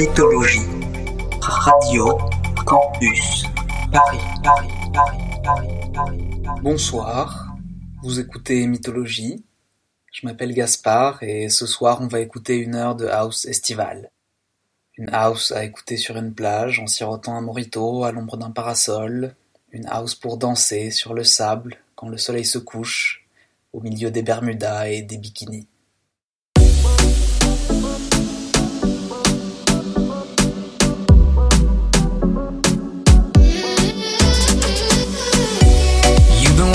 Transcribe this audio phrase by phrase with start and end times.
[0.00, 0.66] mythologie.
[1.42, 2.16] Radio
[2.64, 3.44] Campus
[3.92, 5.18] Paris, Paris, Paris,
[5.92, 6.18] Paris,
[6.62, 7.54] Bonsoir,
[8.02, 9.44] vous écoutez Mythologie.
[10.10, 14.10] Je m'appelle Gaspard et ce soir on va écouter une heure de house estivale.
[14.96, 19.34] Une house à écouter sur une plage en sirotant un morito à l'ombre d'un parasol.
[19.70, 23.26] Une house pour danser sur le sable quand le soleil se couche
[23.74, 25.68] au milieu des Bermudas et des bikinis.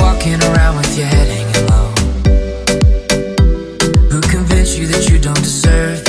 [0.05, 1.87] walking around with your head hanging low?
[4.11, 6.04] Who convinced you that you don't deserve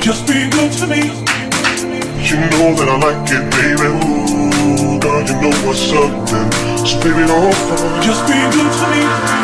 [0.00, 1.02] Just be good to me.
[2.28, 3.88] You know that I like it, baby.
[3.88, 6.86] Ooh, God, you know what's up, then.
[6.86, 8.02] Spirit on fire.
[8.02, 9.41] Just be good to me.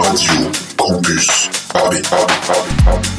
[0.00, 3.09] Radio Campus Paris.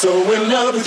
[0.00, 0.78] Forever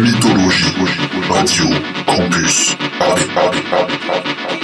[0.00, 0.72] Mythologie,
[1.28, 1.66] Radio,
[2.06, 4.59] Campus, Paris, Paris, Paris, Paris.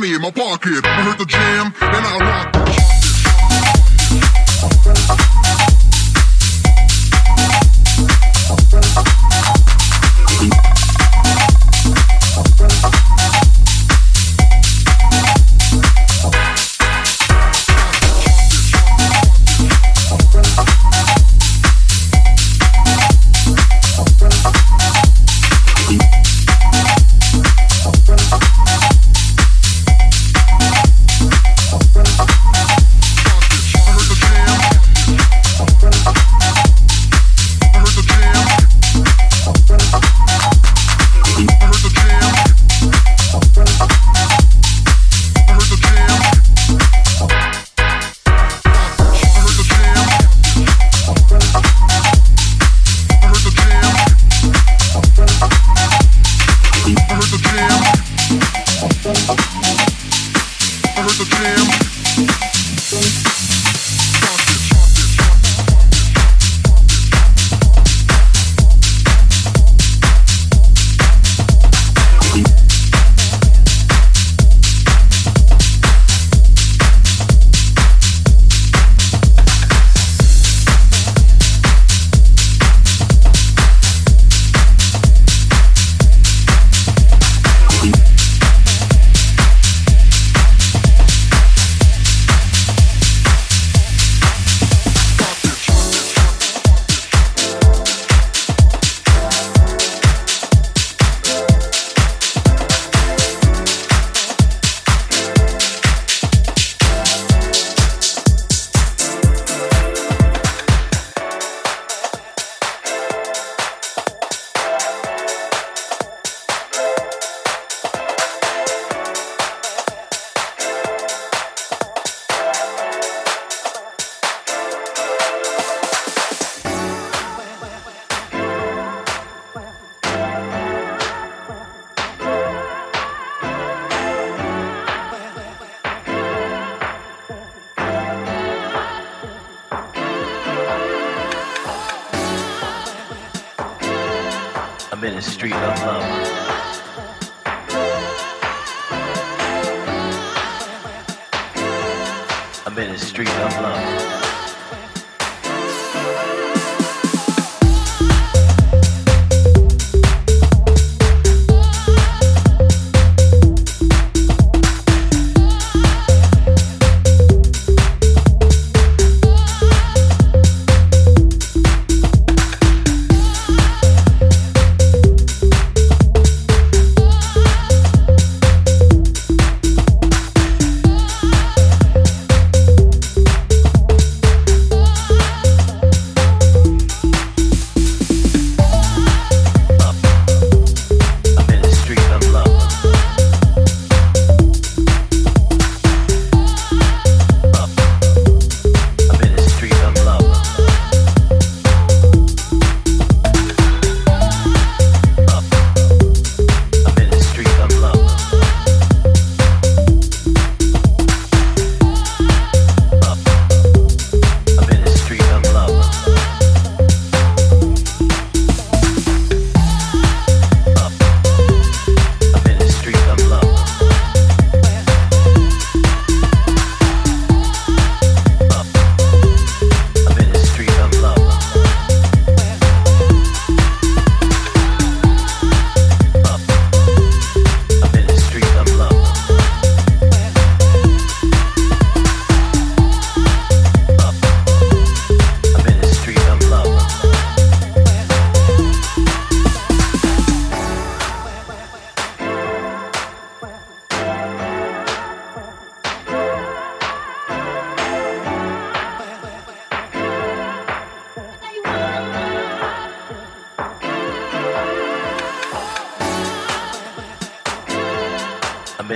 [0.00, 1.07] money in my pocket.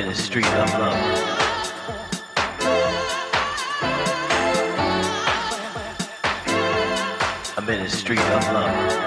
[0.04, 0.98] Ministry of love.
[7.56, 9.01] A ministry of love.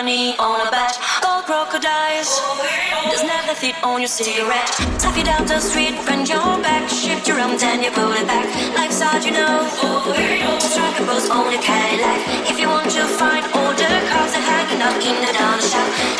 [0.00, 0.96] Money on a bet.
[1.44, 2.30] Crocodiles.
[3.08, 4.68] There's never fit on your cigarette.
[5.00, 8.26] Stuff you down the street, bend your back, shift your arms and you pull it
[8.26, 8.46] back.
[8.76, 9.66] Life's hard, you know.
[10.60, 12.20] Strike a pose on the Cadillac.
[12.48, 16.19] If you want to find the cars that hanging up in the dollar shop,